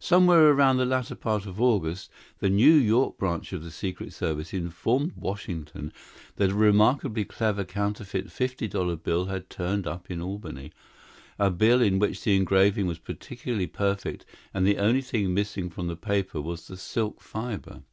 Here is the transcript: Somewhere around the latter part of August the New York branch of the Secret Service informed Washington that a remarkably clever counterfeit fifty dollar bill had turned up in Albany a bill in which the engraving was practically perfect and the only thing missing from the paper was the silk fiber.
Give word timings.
Somewhere 0.00 0.48
around 0.50 0.78
the 0.78 0.84
latter 0.84 1.14
part 1.14 1.46
of 1.46 1.60
August 1.60 2.10
the 2.40 2.50
New 2.50 2.72
York 2.74 3.16
branch 3.16 3.52
of 3.52 3.62
the 3.62 3.70
Secret 3.70 4.12
Service 4.12 4.52
informed 4.52 5.12
Washington 5.14 5.92
that 6.34 6.50
a 6.50 6.54
remarkably 6.56 7.24
clever 7.24 7.62
counterfeit 7.62 8.32
fifty 8.32 8.66
dollar 8.66 8.96
bill 8.96 9.26
had 9.26 9.48
turned 9.48 9.86
up 9.86 10.10
in 10.10 10.20
Albany 10.20 10.72
a 11.38 11.48
bill 11.48 11.80
in 11.80 12.00
which 12.00 12.24
the 12.24 12.34
engraving 12.34 12.88
was 12.88 12.98
practically 12.98 13.68
perfect 13.68 14.26
and 14.52 14.66
the 14.66 14.78
only 14.78 15.00
thing 15.00 15.32
missing 15.32 15.70
from 15.70 15.86
the 15.86 15.94
paper 15.94 16.40
was 16.40 16.66
the 16.66 16.76
silk 16.76 17.20
fiber. 17.20 17.84